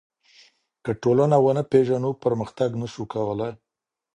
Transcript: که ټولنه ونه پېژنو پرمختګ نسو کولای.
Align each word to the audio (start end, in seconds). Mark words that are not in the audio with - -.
که 0.83 0.91
ټولنه 1.01 1.37
ونه 1.41 1.63
پېژنو 1.71 2.11
پرمختګ 2.23 2.69
نسو 2.81 3.03
کولای. 3.13 3.51